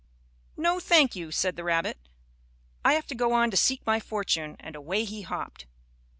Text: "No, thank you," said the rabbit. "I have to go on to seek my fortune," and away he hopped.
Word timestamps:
"No, 0.57 0.79
thank 0.79 1.15
you," 1.15 1.29
said 1.31 1.55
the 1.57 1.63
rabbit. 1.63 1.99
"I 2.83 2.93
have 2.93 3.05
to 3.05 3.13
go 3.13 3.33
on 3.33 3.51
to 3.51 3.55
seek 3.57 3.85
my 3.85 3.99
fortune," 3.99 4.55
and 4.59 4.75
away 4.75 5.03
he 5.03 5.21
hopped. 5.21 5.67